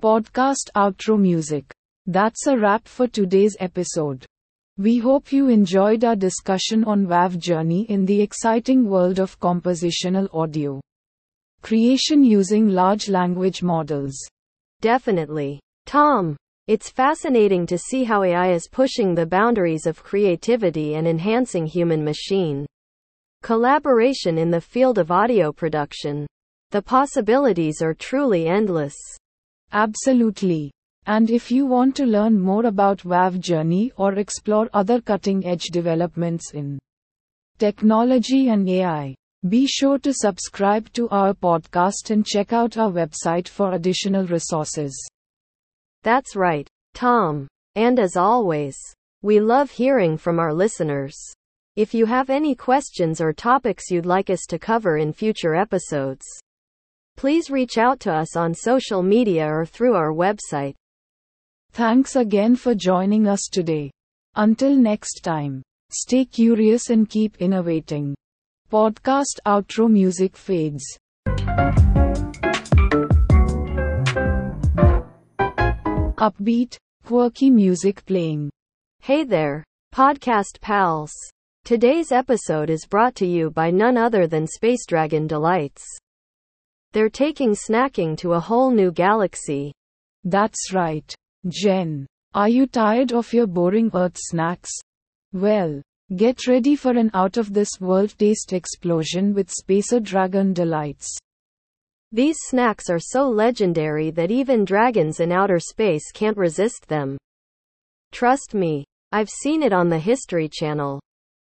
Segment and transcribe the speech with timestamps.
[0.00, 1.70] Podcast outro music.
[2.06, 4.24] That's a wrap for today's episode.
[4.78, 10.80] We hope you enjoyed our discussion on WavJourney in the exciting world of compositional audio.
[11.62, 14.16] Creation using large language models.
[14.80, 15.60] Definitely.
[15.84, 16.36] Tom,
[16.66, 22.02] it's fascinating to see how AI is pushing the boundaries of creativity and enhancing human
[22.02, 22.64] machine
[23.42, 26.26] collaboration in the field of audio production.
[26.70, 28.94] The possibilities are truly endless.
[29.72, 30.70] Absolutely.
[31.06, 36.52] And if you want to learn more about WavJourney or explore other cutting edge developments
[36.52, 36.78] in
[37.58, 39.14] technology and AI,
[39.48, 44.92] be sure to subscribe to our podcast and check out our website for additional resources.
[46.02, 47.48] That's right, Tom.
[47.74, 48.76] And as always,
[49.22, 51.16] we love hearing from our listeners.
[51.76, 56.26] If you have any questions or topics you'd like us to cover in future episodes,
[57.16, 60.74] please reach out to us on social media or through our website.
[61.70, 63.92] Thanks again for joining us today.
[64.34, 65.62] Until next time,
[65.92, 68.16] stay curious and keep innovating.
[68.72, 70.84] Podcast outro music fades.
[76.18, 78.50] Upbeat, quirky music playing.
[79.00, 79.62] Hey there,
[79.94, 81.12] podcast pals.
[81.64, 85.84] Today's episode is brought to you by none other than Space Dragon Delights.
[86.92, 89.72] They're taking snacking to a whole new galaxy.
[90.24, 91.14] That's right.
[91.46, 94.70] Jen, are you tired of your boring Earth snacks?
[95.32, 95.80] Well,
[96.16, 101.16] get ready for an out of this world taste explosion with Spacer Dragon Delights.
[102.10, 107.16] These snacks are so legendary that even dragons in outer space can't resist them.
[108.10, 111.00] Trust me, I've seen it on the History Channel.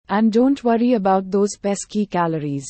[0.07, 2.67] And don't worry about those pesky calories.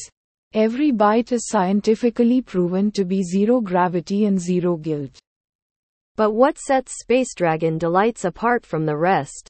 [0.54, 5.20] Every bite is scientifically proven to be zero gravity and zero guilt.
[6.16, 9.50] But what sets Space Dragon Delights apart from the rest?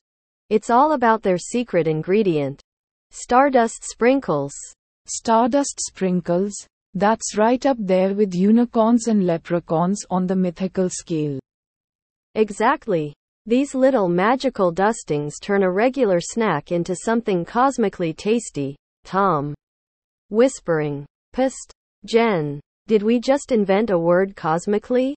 [0.49, 2.61] It's all about their secret ingredient
[3.11, 4.53] Stardust Sprinkles.
[5.05, 6.53] Stardust Sprinkles?
[6.95, 11.39] That's right up there with unicorns and leprechauns on the mythical scale.
[12.33, 13.13] Exactly.
[13.47, 18.75] These little magical dustings turn a regular snack into something cosmically tasty.
[19.03, 19.53] Tom.
[20.29, 21.05] Whispering.
[21.35, 21.69] Psst.
[22.05, 22.59] Jen.
[22.87, 25.15] Did we just invent a word cosmically?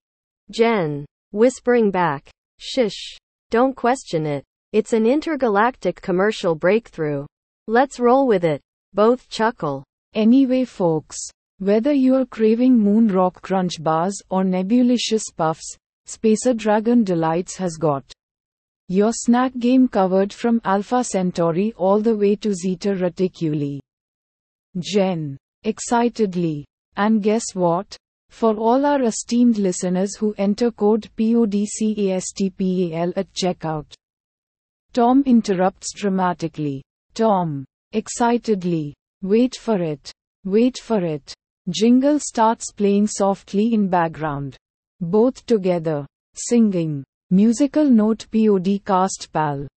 [0.50, 1.06] Jen.
[1.32, 2.28] Whispering back.
[2.58, 3.16] Shish.
[3.48, 4.44] Don't question it.
[4.74, 7.24] It's an intergalactic commercial breakthrough.
[7.66, 8.60] Let's roll with it.
[8.92, 9.84] Both chuckle.
[10.12, 11.16] Anyway, folks,
[11.60, 18.04] whether you're craving moon rock crunch bars or nebulicious puffs, Spacer Dragon Delights has got
[18.88, 23.80] your snack game covered from Alpha Centauri all the way to Zeta Reticuli.
[24.78, 25.36] Jen.
[25.64, 26.64] Excitedly.
[26.96, 27.96] And guess what?
[28.30, 33.92] For all our esteemed listeners who enter code PODCASTPAL at checkout.
[34.92, 36.82] Tom interrupts dramatically.
[37.14, 37.64] Tom.
[37.92, 38.94] Excitedly.
[39.22, 40.10] Wait for it.
[40.44, 41.34] Wait for it.
[41.68, 44.56] Jingle starts playing softly in background.
[45.00, 46.06] Both together.
[46.34, 47.04] Singing.
[47.30, 49.68] Musical note POD cast pal.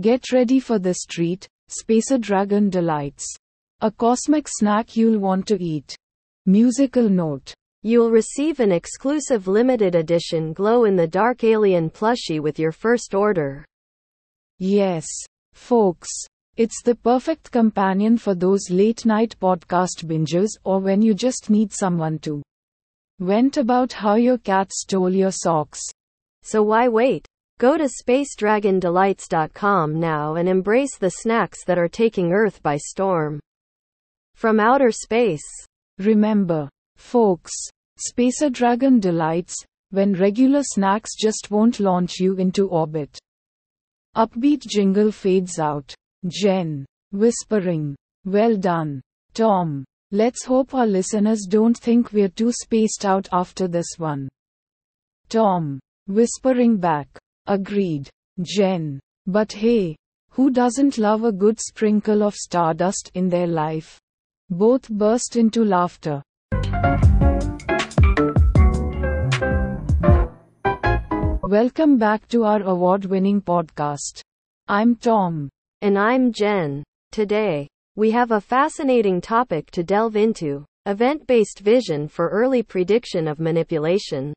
[0.00, 3.26] Get ready for this treat, Spacer Dragon Delights.
[3.80, 5.92] A cosmic snack you'll want to eat.
[6.46, 7.52] Musical note.
[7.82, 13.12] You'll receive an exclusive limited edition glow in the dark alien plushie with your first
[13.12, 13.64] order.
[14.60, 15.08] Yes,
[15.52, 16.10] folks.
[16.56, 21.72] It's the perfect companion for those late night podcast bingers or when you just need
[21.72, 22.40] someone to
[23.18, 25.80] vent about how your cat stole your socks.
[26.42, 27.26] So why wait?
[27.58, 33.38] Go to spacedragondelights.com now and embrace the snacks that are taking Earth by storm.
[34.34, 35.44] From outer space.
[35.98, 37.52] Remember, folks,
[37.98, 39.54] Spacer Dragon Delights,
[39.90, 43.18] when regular snacks just won't launch you into orbit.
[44.16, 45.94] Upbeat jingle fades out.
[46.26, 46.86] Jen.
[47.12, 47.96] Whispering.
[48.24, 49.02] Well done.
[49.34, 49.84] Tom.
[50.12, 54.28] Let's hope our listeners don't think we're too spaced out after this one.
[55.28, 55.80] Tom.
[56.10, 57.06] Whispering back.
[57.46, 58.10] Agreed.
[58.42, 58.98] Jen.
[59.28, 59.94] But hey,
[60.32, 63.96] who doesn't love a good sprinkle of stardust in their life?
[64.50, 66.20] Both burst into laughter.
[71.44, 74.20] Welcome back to our award winning podcast.
[74.66, 75.48] I'm Tom.
[75.80, 76.82] And I'm Jen.
[77.12, 83.28] Today, we have a fascinating topic to delve into event based vision for early prediction
[83.28, 84.34] of manipulation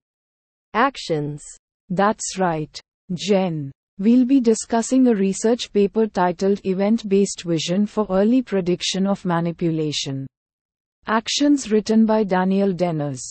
[0.75, 1.43] actions.
[1.89, 2.79] That's right,
[3.13, 3.71] Jen.
[3.99, 10.25] We'll be discussing a research paper titled Event Based Vision for Early Prediction of Manipulation.
[11.05, 13.21] Actions written by Daniel Deniz,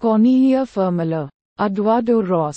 [0.00, 1.28] Cornelia Fermüller,
[1.60, 2.56] Eduardo Ros,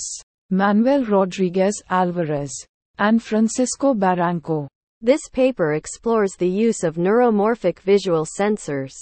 [0.50, 2.52] Manuel Rodriguez Alvarez,
[2.98, 4.66] and Francisco Barranco.
[5.00, 8.94] This paper explores the use of neuromorphic visual sensors,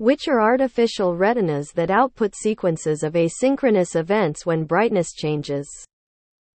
[0.00, 5.68] which are artificial retinas that output sequences of asynchronous events when brightness changes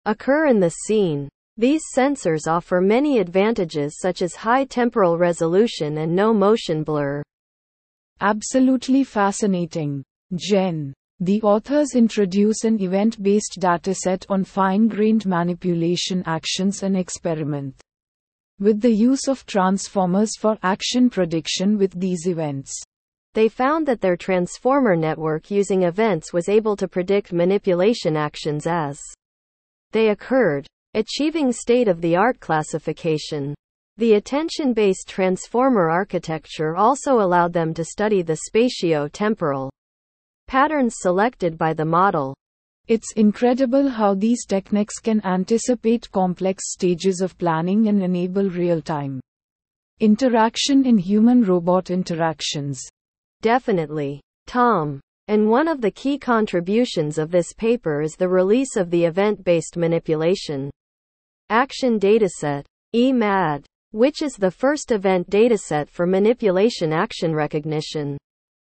[0.05, 1.29] occur in the scene.
[1.55, 7.21] These sensors offer many advantages such as high temporal resolution and no motion blur.
[8.19, 10.03] Absolutely fascinating.
[10.33, 10.91] Jen.
[11.19, 17.79] The authors introduce an event based dataset on fine grained manipulation actions and experiment
[18.59, 22.73] with the use of transformers for action prediction with these events.
[23.35, 28.97] They found that their transformer network using events was able to predict manipulation actions as
[29.91, 33.53] they occurred, achieving state of the art classification.
[33.97, 39.69] The attention based transformer architecture also allowed them to study the spatio temporal
[40.47, 42.33] patterns selected by the model.
[42.87, 49.19] It's incredible how these techniques can anticipate complex stages of planning and enable real time
[49.99, 52.81] interaction in human robot interactions.
[53.41, 54.21] Definitely.
[54.47, 54.99] Tom.
[55.27, 59.43] And one of the key contributions of this paper is the release of the event
[59.43, 60.69] based manipulation
[61.49, 62.63] action dataset,
[62.95, 68.17] EMAD, which is the first event dataset for manipulation action recognition.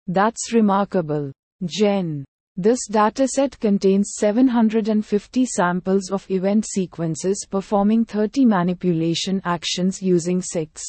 [0.06, 1.32] That's remarkable.
[1.64, 2.24] Jen.
[2.56, 10.82] This dataset contains 750 samples of event sequences performing 30 manipulation actions using 6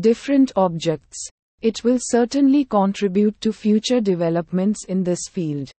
[0.00, 1.28] different objects.
[1.62, 5.70] It will certainly contribute to future developments in this field.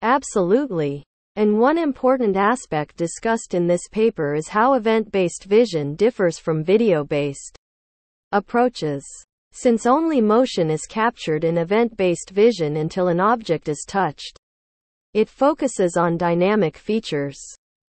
[0.00, 1.02] Absolutely.
[1.34, 6.62] And one important aspect discussed in this paper is how event based vision differs from
[6.62, 7.56] video based
[8.30, 9.04] approaches.
[9.50, 14.38] Since only motion is captured in event based vision until an object is touched,
[15.12, 17.38] it focuses on dynamic features,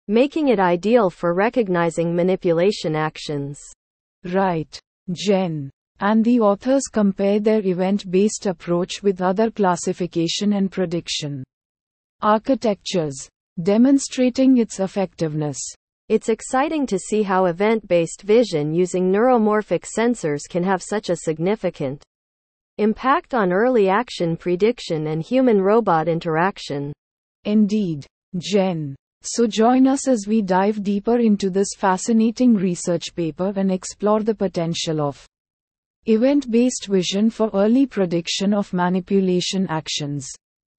[0.07, 3.61] making it ideal for recognizing manipulation actions.
[4.23, 4.79] Right.
[5.11, 5.69] Jen.
[6.03, 11.45] And the authors compare their event based approach with other classification and prediction
[12.21, 13.29] architectures,
[13.61, 15.57] demonstrating its effectiveness.
[16.09, 21.15] It's exciting to see how event based vision using neuromorphic sensors can have such a
[21.15, 22.03] significant
[22.79, 26.91] impact on early action prediction and human robot interaction.
[27.45, 28.05] Indeed,
[28.37, 28.93] Jen.
[29.21, 34.35] So join us as we dive deeper into this fascinating research paper and explore the
[34.35, 35.25] potential of
[36.05, 40.27] event based vision for early prediction of manipulation actions.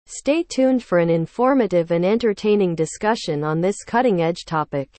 [0.07, 4.91] Stay tuned for an informative and entertaining discussion on this cutting edge topic.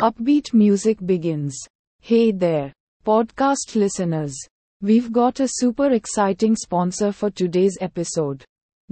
[0.00, 1.58] Upbeat music begins.
[2.00, 2.72] Hey there,
[3.04, 4.36] podcast listeners.
[4.80, 8.44] We've got a super exciting sponsor for today's episode.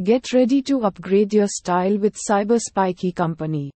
[0.03, 3.71] Get ready to upgrade your style with Cyber Spiky Company.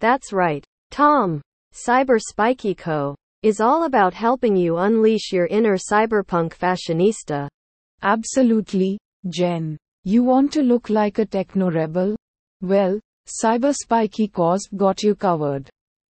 [0.00, 0.62] That's right,
[0.94, 1.40] Tom.
[1.72, 3.16] Cyber Spiky Co.
[3.42, 7.48] is all about helping you unleash your inner cyberpunk fashionista.
[8.02, 9.76] Absolutely, Jen.
[10.04, 12.14] You want to look like a techno rebel?
[12.60, 15.68] Well, Cyber Spiky Cos got you covered.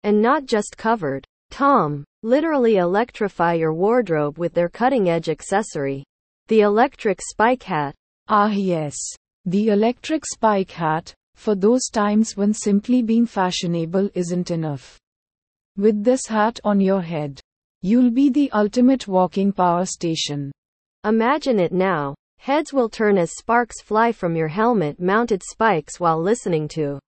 [0.02, 1.24] And not just covered.
[1.50, 6.04] Tom, literally electrify your wardrobe with their cutting edge accessory.
[6.48, 7.94] The electric spike hat.
[8.28, 8.94] Ah, yes.
[9.46, 14.98] The electric spike hat, for those times when simply being fashionable isn't enough.
[15.76, 17.40] With this hat on your head,
[17.82, 20.50] you'll be the ultimate walking power station.
[21.04, 22.14] Imagine it now.
[22.38, 26.98] Heads will turn as sparks fly from your helmet mounted spikes while listening to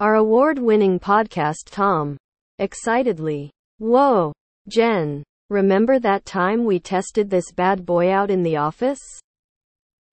[0.00, 2.16] our award winning podcast, Tom.
[2.58, 3.50] Excitedly.
[3.78, 4.32] Whoa,
[4.68, 5.22] Jen.
[5.50, 9.00] Remember that time we tested this bad boy out in the office?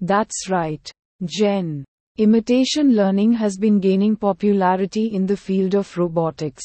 [0.00, 0.90] That's right,
[1.26, 1.84] Jen.
[2.16, 6.64] Imitation learning has been gaining popularity in the field of robotics.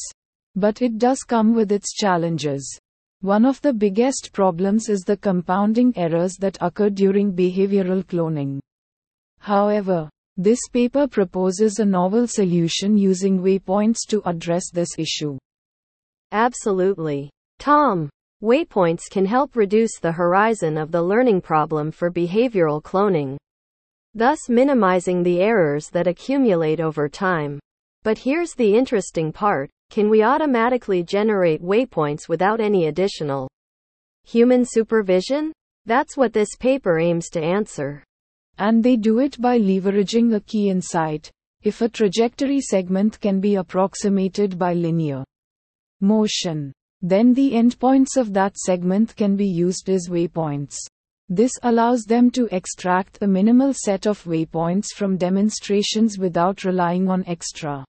[0.55, 2.79] But it does come with its challenges.
[3.19, 8.59] One of the biggest problems is the compounding errors that occur during behavioral cloning.
[9.39, 15.37] However, this paper proposes a novel solution using waypoints to address this issue.
[16.33, 17.29] Absolutely.
[17.59, 18.09] Tom,
[18.41, 23.37] waypoints can help reduce the horizon of the learning problem for behavioral cloning,
[24.15, 27.59] thus minimizing the errors that accumulate over time.
[28.01, 33.47] But here's the interesting part can we automatically generate waypoints without any additional
[34.23, 35.53] human supervision?
[35.85, 38.03] That's what this paper aims to answer.
[38.57, 41.29] And they do it by leveraging a key insight.
[41.61, 45.23] If a trajectory segment can be approximated by linear
[46.01, 50.75] motion, then the endpoints of that segment can be used as waypoints.
[51.29, 57.23] This allows them to extract a minimal set of waypoints from demonstrations without relying on
[57.27, 57.85] extra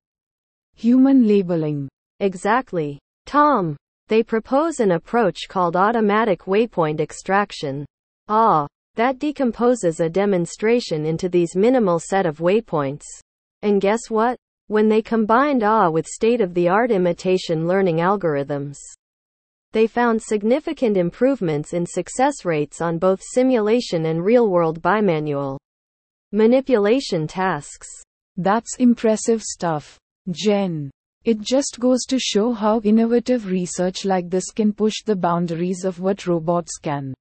[0.74, 1.88] human labeling.
[2.20, 2.98] Exactly.
[3.26, 3.76] Tom.
[4.08, 7.86] They propose an approach called automatic waypoint extraction.
[8.28, 13.04] Ah, that decomposes a demonstration into these minimal set of waypoints.
[13.62, 14.36] And guess what?
[14.68, 18.78] When they combined AH with state of the art imitation learning algorithms,
[19.72, 25.58] they found significant improvements in success rates on both simulation and real world bimanual
[26.32, 27.88] manipulation tasks.
[28.36, 29.98] That's impressive stuff.
[30.30, 30.90] Jen.
[31.24, 36.00] It just goes to show how innovative research like this can push the boundaries of
[36.00, 37.12] what robots can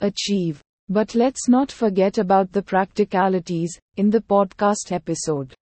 [0.00, 0.60] achieve.
[0.88, 5.54] But let's not forget about the practicalities in the podcast episode.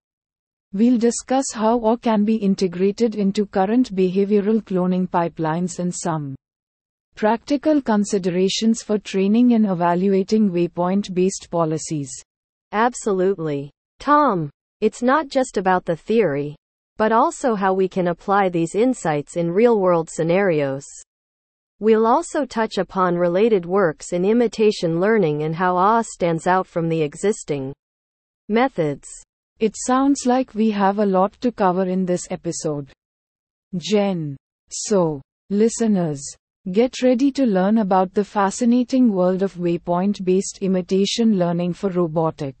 [0.73, 6.33] We'll discuss how AH can be integrated into current behavioral cloning pipelines and some
[7.15, 12.09] practical considerations for training and evaluating waypoint based policies.
[12.71, 13.69] Absolutely.
[13.99, 14.49] Tom,
[14.79, 16.55] it's not just about the theory,
[16.95, 20.85] but also how we can apply these insights in real world scenarios.
[21.81, 26.87] We'll also touch upon related works in imitation learning and how AH stands out from
[26.87, 27.73] the existing
[28.47, 29.09] methods.
[29.61, 32.91] It sounds like we have a lot to cover in this episode.
[33.77, 34.35] Jen.
[34.71, 36.19] So, listeners,
[36.71, 42.55] get ready to learn about the fascinating world of waypoint based imitation learning for robotic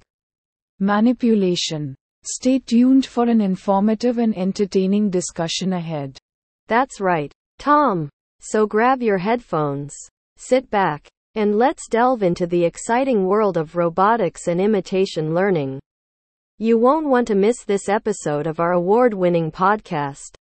[0.79, 1.95] manipulation.
[2.23, 6.19] Stay tuned for an informative and entertaining discussion ahead.
[6.67, 8.09] That's right, Tom.
[8.41, 9.95] So grab your headphones,
[10.37, 15.79] sit back, and let's delve into the exciting world of robotics and imitation learning.
[16.63, 20.35] You won't want to miss this episode of our award winning podcast.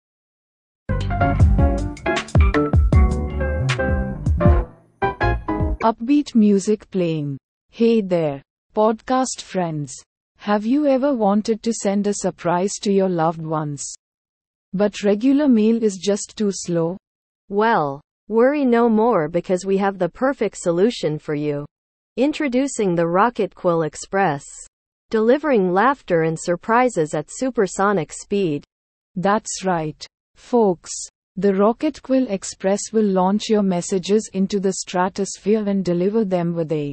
[5.83, 7.39] Upbeat music playing.
[7.71, 8.43] Hey there,
[8.77, 9.95] podcast friends.
[10.37, 13.91] Have you ever wanted to send a surprise to your loved ones?
[14.75, 16.99] But regular mail is just too slow?
[17.49, 21.65] Well, worry no more because we have the perfect solution for you.
[22.19, 24.45] Introducing the Rocket Quill Express
[25.11, 28.65] delivering laughter and surprises at supersonic speed.
[29.17, 30.07] That's right.
[30.37, 30.91] Folks,
[31.37, 36.73] the Rocket Quill Express will launch your messages into the stratosphere and deliver them with
[36.73, 36.93] a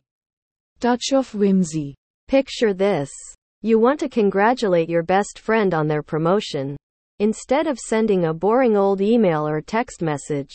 [0.79, 1.95] touch of whimsy.
[2.27, 3.09] Picture this.
[3.61, 6.75] You want to congratulate your best friend on their promotion.
[7.19, 10.53] Instead of sending a boring old email or text message.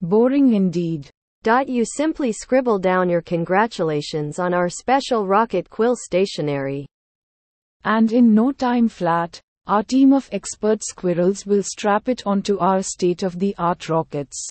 [0.00, 1.08] Boring indeed.
[1.44, 6.86] You simply scribble down your congratulations on our special Rocket Quill stationery.
[7.84, 12.82] And in no time flat, our team of expert squirrels will strap it onto our
[12.82, 14.48] state of the art rockets.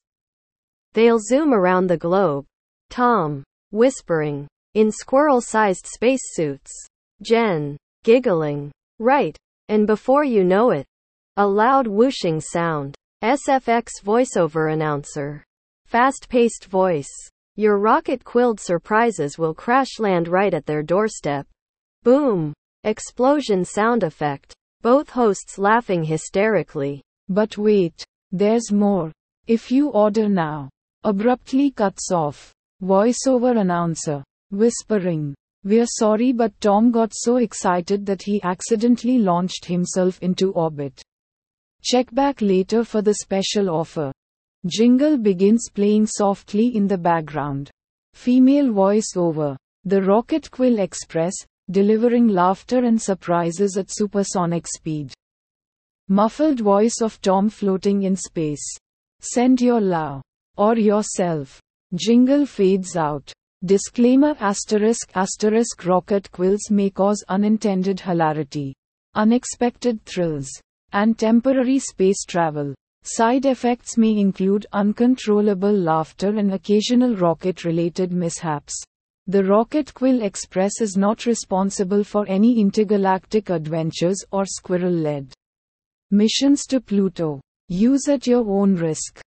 [0.93, 2.45] They'll zoom around the globe.
[2.89, 6.71] Tom, whispering, in squirrel sized spacesuits.
[7.21, 8.71] Jen, giggling.
[8.99, 9.37] Right.
[9.69, 10.85] And before you know it,
[11.37, 12.95] a loud whooshing sound.
[13.23, 15.43] SFX voiceover announcer.
[15.85, 17.11] Fast paced voice.
[17.55, 21.45] Your rocket quilled surprises will crash land right at their doorstep.
[22.03, 22.53] Boom.
[22.83, 24.53] Explosion sound effect.
[24.81, 27.01] Both hosts laughing hysterically.
[27.29, 29.11] But wait, there's more.
[29.47, 30.69] If you order now,
[31.03, 32.53] Abruptly cuts off.
[32.83, 34.23] Voiceover announcer.
[34.51, 35.33] Whispering.
[35.63, 41.01] We're sorry, but Tom got so excited that he accidentally launched himself into orbit.
[41.83, 44.11] Check back later for the special offer.
[44.67, 47.71] Jingle begins playing softly in the background.
[48.13, 49.57] Female voice over.
[49.85, 51.33] The Rocket Quill Express,
[51.71, 55.13] delivering laughter and surprises at supersonic speed.
[56.09, 58.65] Muffled voice of Tom floating in space.
[59.21, 60.21] Send your love.
[60.57, 61.61] Or yourself.
[61.93, 63.31] Jingle fades out.
[63.63, 68.73] Disclaimer asterisk asterisk rocket quills may cause unintended hilarity,
[69.13, 70.49] unexpected thrills,
[70.93, 72.73] and temporary space travel.
[73.03, 78.73] Side effects may include uncontrollable laughter and occasional rocket related mishaps.
[79.27, 85.31] The Rocket Quill Express is not responsible for any intergalactic adventures or squirrel led
[86.09, 87.39] missions to Pluto.
[87.67, 89.21] Use at your own risk.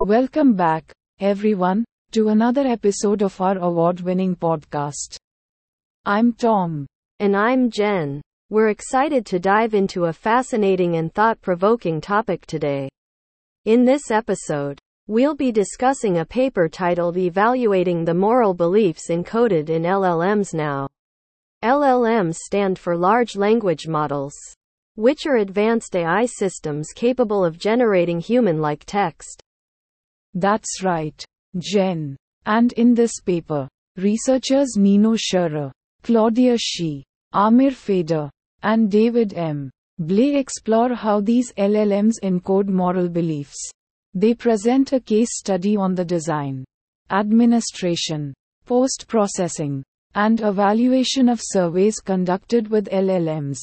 [0.00, 5.18] Welcome back, everyone, to another episode of our award winning podcast.
[6.06, 6.86] I'm Tom.
[7.20, 8.22] And I'm Jen.
[8.48, 12.88] We're excited to dive into a fascinating and thought provoking topic today.
[13.66, 19.82] In this episode, we'll be discussing a paper titled Evaluating the Moral Beliefs Encoded in
[19.82, 20.88] LLMs Now.
[21.64, 24.36] LLMs stand for Large Language Models,
[24.94, 29.42] which are advanced AI systems capable of generating human like text.
[30.34, 31.24] That's right,
[31.58, 32.16] Jen.
[32.44, 35.72] And in this paper, researchers Nino Scherrer,
[36.04, 38.30] Claudia Shi, Amir Feder,
[38.62, 39.72] and David M.
[39.98, 43.56] Blei explore how these LLMs encode moral beliefs.
[44.12, 46.66] They present a case study on the design,
[47.10, 48.34] administration,
[48.66, 49.82] post processing,
[50.14, 53.56] and evaluation of surveys conducted with LLMs.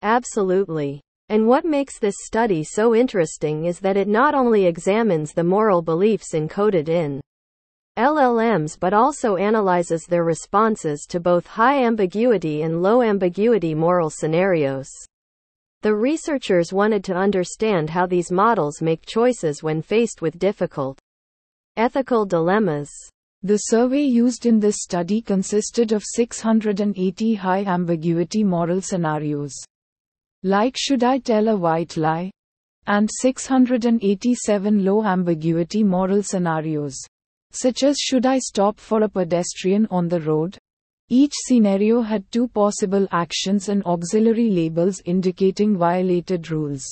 [0.00, 1.02] Absolutely.
[1.28, 5.82] And what makes this study so interesting is that it not only examines the moral
[5.82, 7.20] beliefs encoded in
[7.98, 14.88] LLMs but also analyzes their responses to both high ambiguity and low ambiguity moral scenarios.
[15.84, 20.98] The researchers wanted to understand how these models make choices when faced with difficult
[21.76, 22.90] ethical dilemmas.
[23.42, 29.52] The survey used in this study consisted of 680 high ambiguity moral scenarios.
[30.42, 32.30] Like should I tell a white lie?
[32.86, 36.96] And 687 low ambiguity moral scenarios
[37.50, 40.56] such as should I stop for a pedestrian on the road?
[41.08, 46.82] Each scenario had two possible actions and auxiliary labels indicating violated rules.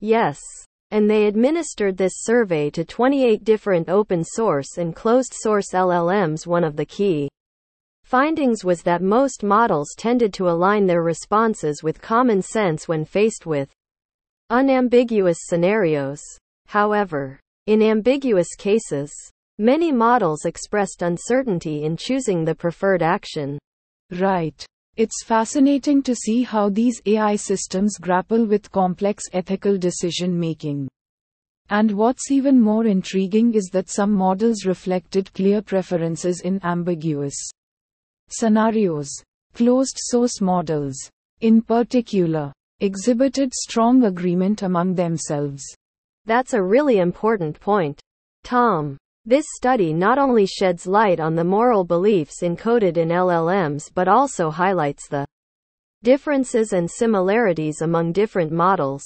[0.00, 0.40] Yes.
[0.90, 6.46] And they administered this survey to 28 different open source and closed source LLMs.
[6.46, 7.28] One of the key
[8.04, 13.46] findings was that most models tended to align their responses with common sense when faced
[13.46, 13.72] with
[14.50, 16.20] unambiguous scenarios.
[16.66, 19.10] However, in ambiguous cases,
[19.58, 23.56] Many models expressed uncertainty in choosing the preferred action.
[24.10, 24.66] Right.
[24.96, 30.88] It's fascinating to see how these AI systems grapple with complex ethical decision making.
[31.70, 37.36] And what's even more intriguing is that some models reflected clear preferences in ambiguous
[38.28, 39.08] scenarios.
[39.54, 40.96] Closed source models,
[41.42, 45.62] in particular, exhibited strong agreement among themselves.
[46.24, 48.00] That's a really important point.
[48.42, 48.96] Tom.
[49.26, 54.50] This study not only sheds light on the moral beliefs encoded in LLMs but also
[54.50, 55.26] highlights the
[56.02, 59.02] differences and similarities among different models.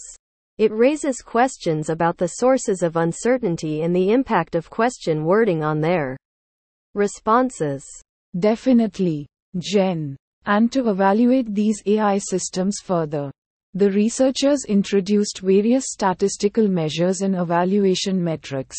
[0.59, 5.81] It raises questions about the sources of uncertainty and the impact of question wording on
[5.81, 6.17] their
[6.97, 7.85] responses.
[8.37, 9.29] Definitely,
[9.59, 10.17] Jen.
[10.47, 13.31] And to evaluate these AI systems further,
[13.75, 18.77] the researchers introduced various statistical measures and evaluation metrics.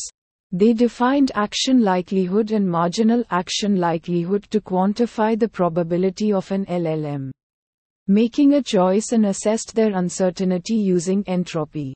[0.52, 7.32] They defined action likelihood and marginal action likelihood to quantify the probability of an LLM
[8.08, 11.94] making a choice and assessed their uncertainty using entropy.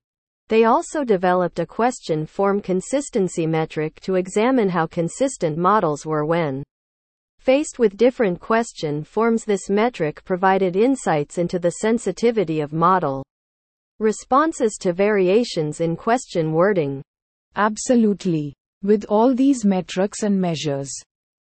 [0.48, 6.62] They also developed a question form consistency metric to examine how consistent models were when
[7.40, 9.44] faced with different question forms.
[9.44, 13.26] This metric provided insights into the sensitivity of model
[14.00, 17.02] responses to variations in question wording.
[17.56, 18.54] Absolutely.
[18.82, 20.92] With all these metrics and measures,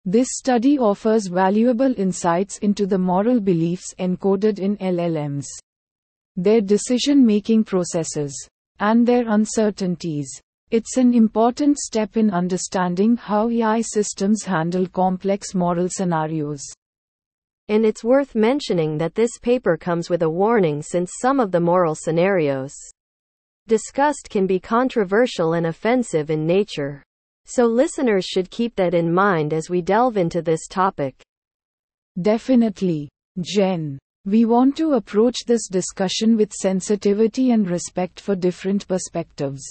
[0.05, 5.46] this study offers valuable insights into the moral beliefs encoded in LLMs,
[6.37, 8.35] their decision making processes,
[8.81, 10.29] and their uncertainties.
[10.70, 16.62] It's an important step in understanding how AI systems handle complex moral scenarios.
[17.68, 21.61] And it's worth mentioning that this paper comes with a warning since some of the
[21.61, 22.75] moral scenarios
[23.68, 27.03] discussed can be controversial and offensive in nature.
[27.44, 31.20] So listeners should keep that in mind as we delve into this topic.
[32.20, 33.09] Definitely,
[33.40, 33.98] Jen.
[34.25, 39.62] We want to approach this discussion with sensitivity and respect for different perspectives.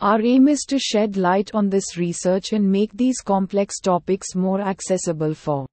[0.00, 4.60] Our aim is to shed light on this research and make these complex topics more
[4.60, 5.66] accessible for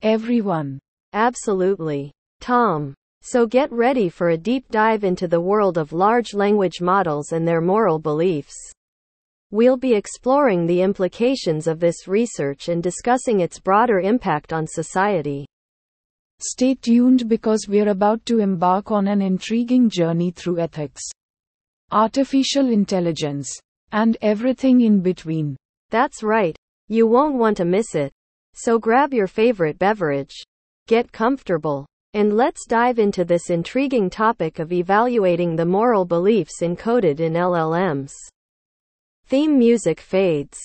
[0.00, 0.78] everyone.
[1.12, 2.12] Absolutely.
[2.40, 2.94] Tom.
[3.30, 7.46] So get ready for a deep dive into the world of large language models and
[7.46, 8.56] their moral beliefs.
[9.50, 15.44] We'll be exploring the implications of this research and discussing its broader impact on society.
[16.40, 21.02] Stay tuned because we're about to embark on an intriguing journey through ethics,
[21.92, 23.50] artificial intelligence,
[23.92, 25.54] and everything in between.
[25.90, 26.56] That's right.
[26.88, 28.10] You won't want to miss it.
[28.54, 30.34] So grab your favorite beverage,
[30.86, 37.20] get comfortable, and let's dive into this intriguing topic of evaluating the moral beliefs encoded
[37.20, 38.12] in LLMs.
[39.26, 40.58] Theme music fades.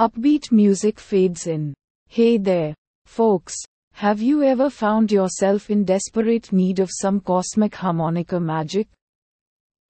[0.00, 1.74] Upbeat music fades in.
[2.08, 3.54] Hey there, folks.
[3.92, 8.88] Have you ever found yourself in desperate need of some cosmic harmonica magic?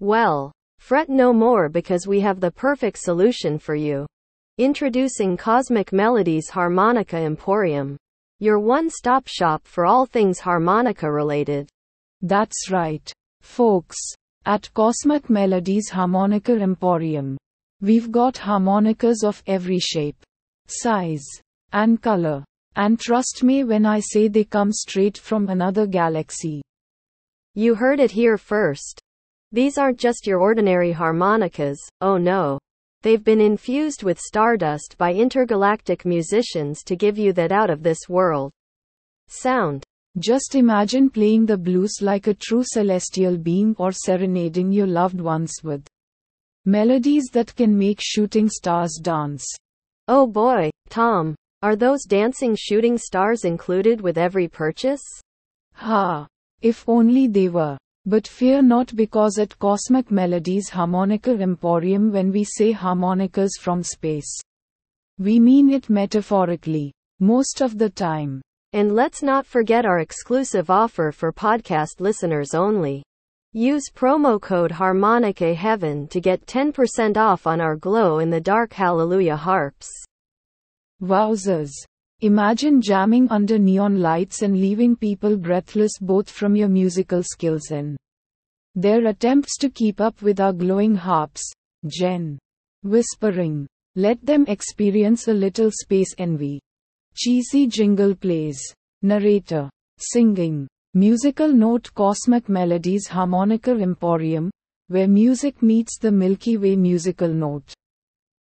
[0.01, 4.07] Well, fret no more because we have the perfect solution for you.
[4.61, 7.97] Introducing Cosmic Melodies Harmonica Emporium,
[8.41, 11.67] your one stop shop for all things harmonica related.
[12.21, 13.97] That's right, folks.
[14.45, 17.39] At Cosmic Melodies Harmonica Emporium,
[17.81, 20.23] We've got harmonicas of every shape,
[20.67, 21.25] size,
[21.73, 22.45] and color.
[22.77, 26.61] And trust me when I say they come straight from another galaxy.
[27.55, 29.01] You heard it here first.
[29.53, 32.59] These aren't just your ordinary harmonicas, oh no.
[33.03, 38.09] They've been infused with stardust by intergalactic musicians to give you that out of this
[38.09, 38.53] world
[39.29, 39.85] sound.
[40.19, 45.53] Just imagine playing the blues like a true celestial being or serenading your loved ones
[45.63, 45.87] with
[46.67, 49.47] Melodies that can make shooting stars dance.
[50.09, 55.01] Oh boy, Tom, are those dancing shooting stars included with every purchase?
[55.77, 56.27] Ha!
[56.61, 57.79] If only they were.
[58.07, 64.41] But fear not because at Cosmic Melodies Harmonica Emporium when we say harmonicas from space.
[65.19, 66.93] We mean it metaphorically.
[67.21, 68.41] Most of the time.
[68.73, 73.03] And let's not forget our exclusive offer for podcast listeners only.
[73.53, 78.73] Use promo code Harmonica Heaven to get 10% off on our glow in the dark
[78.73, 79.91] Hallelujah harps.
[81.03, 81.73] Wowzers.
[82.23, 87.97] Imagine jamming under neon lights and leaving people breathless both from your musical skills and
[88.75, 91.43] their attempts to keep up with our glowing harps.
[91.87, 92.39] Jen.
[92.83, 93.67] Whispering.
[93.97, 96.61] Let them experience a little space envy.
[97.15, 98.61] Cheesy jingle plays.
[99.01, 99.71] Narrator.
[99.99, 100.69] Singing.
[100.93, 104.51] Musical Note Cosmic Melodies Harmonica Emporium,
[104.89, 107.73] where music meets the Milky Way musical note.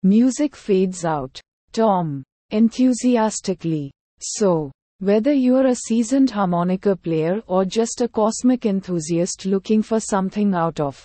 [0.03, 1.41] Music fades out.
[1.71, 2.23] Tom.
[2.53, 3.91] Enthusiastically.
[4.19, 10.53] So, whether you're a seasoned harmonica player or just a cosmic enthusiast looking for something
[10.53, 11.03] out of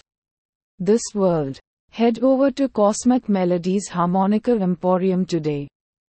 [0.79, 1.59] this world,
[1.91, 5.69] head over to Cosmic Melodies Harmonica Emporium today.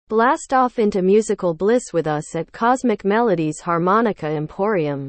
[0.07, 5.07] Blast off into musical bliss with us at Cosmic Melodies Harmonica Emporium.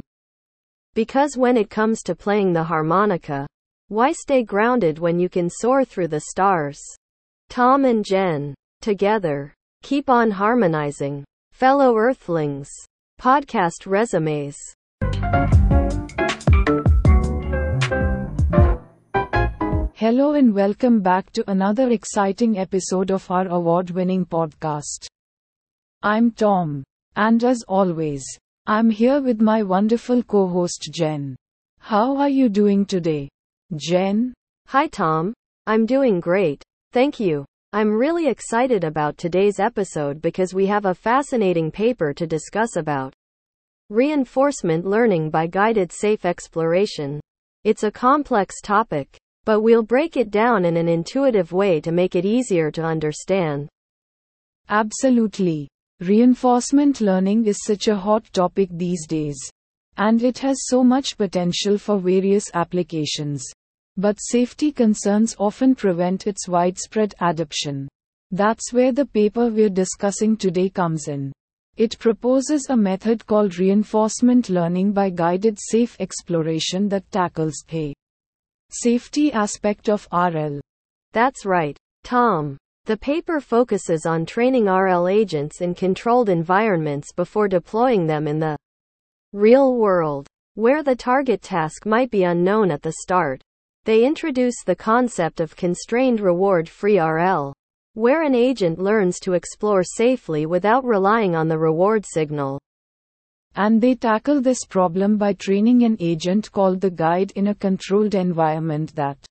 [0.93, 3.47] Because when it comes to playing the harmonica,
[3.89, 6.79] why stay grounded when you can soar through the stars?
[7.49, 11.25] Tom and Jen, together, keep on harmonizing.
[11.53, 12.69] Fellow Earthlings,
[13.21, 14.57] podcast resumes.
[19.95, 25.09] Hello and welcome back to another exciting episode of our award winning podcast.
[26.03, 26.85] I'm Tom,
[27.17, 28.25] and as always,
[28.67, 31.35] I'm here with my wonderful co host Jen.
[31.81, 33.29] How are you doing today?
[33.75, 34.35] Jen?
[34.69, 35.35] Hi, Tom.
[35.67, 36.63] I'm doing great.
[36.93, 37.45] Thank you.
[37.71, 43.13] I'm really excited about today's episode because we have a fascinating paper to discuss about
[43.91, 47.21] reinforcement learning by guided safe exploration.
[47.65, 52.17] It's a complex topic, but we'll break it down in an intuitive way to make
[52.17, 53.69] it easier to understand.
[54.71, 55.69] Absolutely.
[56.01, 59.37] Reinforcement learning is such a hot topic these days.
[59.99, 63.45] And it has so much potential for various applications.
[63.99, 67.89] But safety concerns often prevent its widespread adoption.
[68.31, 71.33] That's where the paper we're discussing today comes in.
[71.77, 77.93] It proposes a method called reinforcement learning by guided safe exploration that tackles the
[78.71, 80.61] safety aspect of RL.
[81.13, 82.57] That's right, Tom.
[82.85, 88.57] The paper focuses on training RL agents in controlled environments before deploying them in the
[89.35, 90.27] Real world.
[90.55, 93.43] Where the target task might be unknown at the start.
[93.89, 97.55] They introduce the concept of constrained reward free RL,
[97.95, 102.61] where an agent learns to explore safely without relying on the reward signal.
[103.57, 108.15] And they tackle this problem by training an agent called the guide in a controlled
[108.15, 109.25] environment that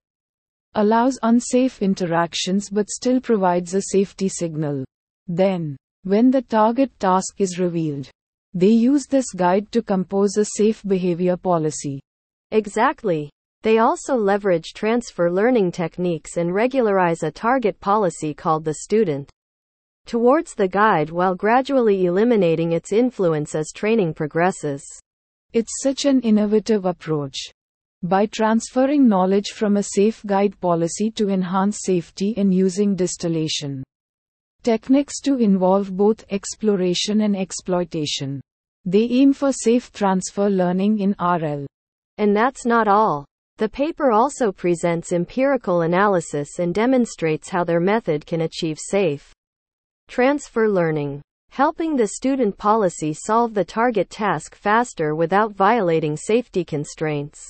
[0.74, 4.84] allows unsafe interactions but still provides a safety signal.
[5.28, 8.10] Then, when the target task is revealed,
[8.56, 12.02] they use this guide to compose a safe behavior policy.
[12.50, 13.30] Exactly.
[13.68, 19.30] They also leverage transfer learning techniques and regularize a target policy called the student
[20.06, 24.86] towards the guide while gradually eliminating its influence as training progresses.
[25.52, 27.36] It's such an innovative approach.
[28.04, 33.84] By transferring knowledge from a safe guide policy to enhance safety and using distillation
[34.64, 38.40] techniques to involve both exploration and exploitation,
[38.86, 41.66] they aim for safe transfer learning in RL.
[42.18, 43.26] And that's not all.
[43.58, 49.34] The paper also presents empirical analysis and demonstrates how their method can achieve safe
[50.08, 57.44] transfer learning, helping the student policy solve the target task faster without violating safety constraints.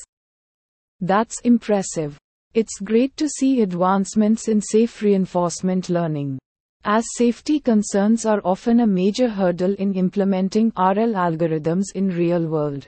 [1.02, 2.18] That's impressive.
[2.54, 6.40] It's great to see advancements in safe reinforcement learning.
[6.86, 12.88] As safety concerns are often a major hurdle in implementing RL algorithms in real world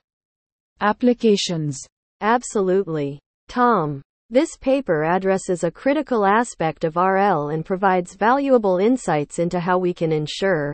[0.80, 1.86] applications.
[2.22, 3.20] Absolutely.
[3.48, 4.02] Tom.
[4.30, 9.94] This paper addresses a critical aspect of RL and provides valuable insights into how we
[9.94, 10.72] can ensure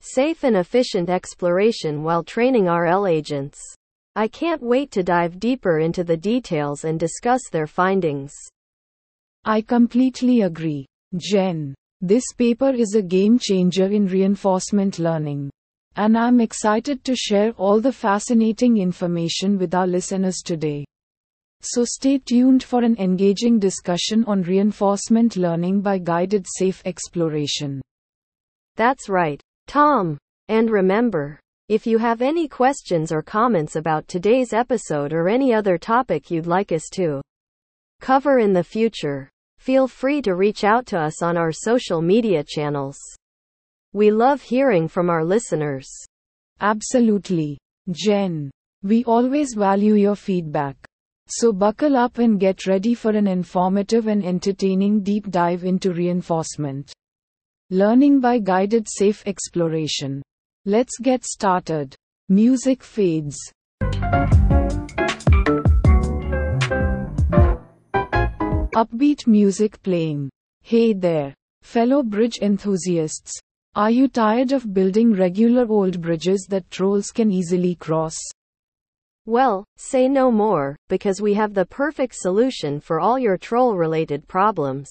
[0.00, 3.60] safe and efficient exploration while training RL agents.
[4.16, 8.32] I can't wait to dive deeper into the details and discuss their findings.
[9.44, 10.86] I completely agree.
[11.16, 11.74] Jen.
[12.00, 15.50] This paper is a game changer in reinforcement learning.
[16.00, 20.86] And I'm excited to share all the fascinating information with our listeners today.
[21.60, 27.82] So stay tuned for an engaging discussion on reinforcement learning by guided safe exploration.
[28.76, 30.16] That's right, Tom.
[30.48, 35.76] And remember, if you have any questions or comments about today's episode or any other
[35.76, 37.20] topic you'd like us to
[38.00, 42.42] cover in the future, feel free to reach out to us on our social media
[42.42, 42.96] channels.
[43.92, 45.88] We love hearing from our listeners.
[46.60, 47.58] Absolutely.
[47.90, 48.48] Jen.
[48.84, 50.76] We always value your feedback.
[51.26, 56.92] So buckle up and get ready for an informative and entertaining deep dive into reinforcement.
[57.70, 60.22] Learning by guided safe exploration.
[60.66, 61.96] Let's get started.
[62.28, 63.36] Music fades.
[68.76, 70.30] Upbeat music playing.
[70.62, 73.40] Hey there, fellow bridge enthusiasts.
[73.76, 78.16] Are you tired of building regular old bridges that trolls can easily cross?
[79.26, 84.26] Well, say no more, because we have the perfect solution for all your troll related
[84.26, 84.90] problems.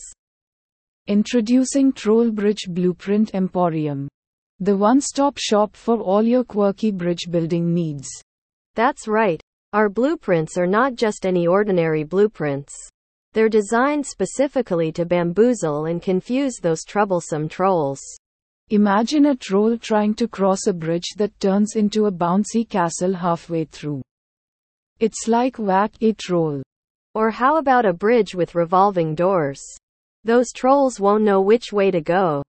[1.08, 4.08] Introducing Troll Bridge Blueprint Emporium.
[4.62, 8.08] The one stop shop for all your quirky bridge building needs.
[8.76, 9.42] That's right.
[9.74, 12.74] Our blueprints are not just any ordinary blueprints.
[13.34, 18.00] They're designed specifically to bamboozle and confuse those troublesome trolls.
[18.72, 23.66] Imagine a troll trying to cross a bridge that turns into a bouncy castle halfway
[23.66, 24.04] through.
[25.00, 26.62] It's like whack a troll.
[27.16, 29.60] Or how about a bridge with revolving doors?
[30.24, 32.44] Those trolls won't know which way to go.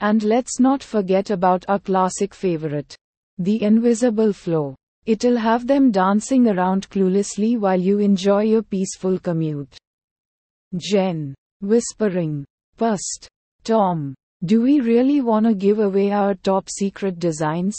[0.00, 2.94] And let's not forget about our classic favorite
[3.38, 4.76] the invisible flow.
[5.06, 9.74] It'll have them dancing around cluelessly while you enjoy your peaceful commute.
[10.76, 11.34] Jen.
[11.60, 12.44] Whispering.
[12.76, 13.26] Pust.
[13.64, 14.14] Tom.
[14.44, 17.76] Do we really want to give away our top secret designs?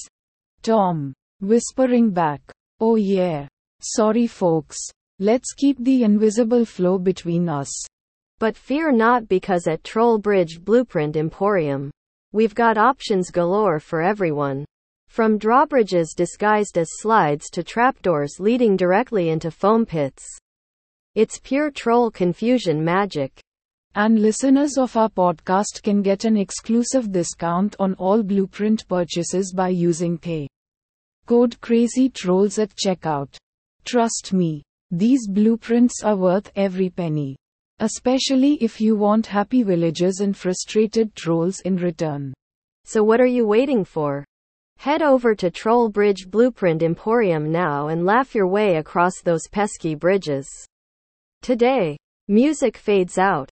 [0.61, 1.11] Tom.
[1.41, 2.41] Whispering back.
[2.79, 3.49] Oh yeah.
[3.81, 4.77] Sorry folks.
[5.19, 7.69] Let's keep the invisible flow between us.
[8.39, 11.91] But fear not because at Troll Bridge Blueprint Emporium,
[12.31, 14.63] we've got options galore for everyone.
[15.09, 20.23] From drawbridges disguised as slides to trapdoors leading directly into foam pits.
[21.13, 23.42] It's pure troll confusion magic.
[23.95, 29.69] And listeners of our podcast can get an exclusive discount on all blueprint purchases by
[29.69, 30.47] using pay
[31.27, 33.37] code crazy trolls at checkout.
[33.85, 37.35] Trust me, these blueprints are worth every penny.
[37.79, 42.33] Especially if you want happy villagers and frustrated trolls in return.
[42.85, 44.25] So what are you waiting for?
[44.77, 49.93] Head over to Troll Bridge Blueprint Emporium now and laugh your way across those pesky
[49.93, 50.47] bridges.
[51.43, 51.95] Today,
[52.27, 53.49] music fades out.